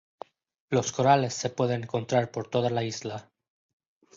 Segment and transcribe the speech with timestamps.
[0.71, 3.31] Los corales se pueden encontrar por toda la isla.